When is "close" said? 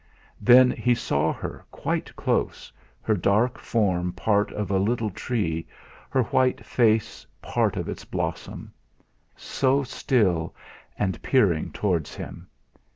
2.15-2.73